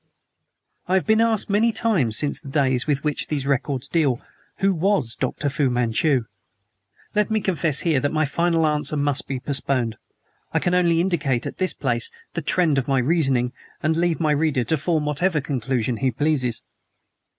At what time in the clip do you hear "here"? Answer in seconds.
7.81-7.99